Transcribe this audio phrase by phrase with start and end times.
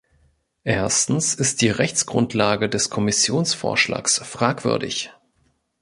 [0.63, 5.11] Erstens ist die Rechtsgrundlage des Kommissionsvorschlags fragwürdig.